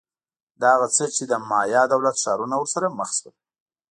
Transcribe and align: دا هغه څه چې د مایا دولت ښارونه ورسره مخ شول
دا 0.61 0.69
هغه 0.75 0.87
څه 0.95 1.05
چې 1.15 1.23
د 1.31 1.33
مایا 1.49 1.83
دولت 1.93 2.15
ښارونه 2.23 2.55
ورسره 2.57 2.87
مخ 2.97 3.09
شول 3.19 3.35